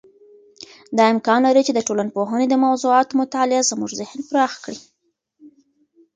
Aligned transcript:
دا 0.97 1.03
امکان 1.13 1.39
لري 1.47 1.61
چې 1.67 1.73
د 1.75 1.79
ټولنپوهنې 1.87 2.45
د 2.49 2.55
موضوعاتو 2.65 3.13
مطالعه 3.21 3.67
زموږ 3.71 3.91
ذهن 3.99 4.19
پراخ 4.29 4.53
کړي. 4.65 4.79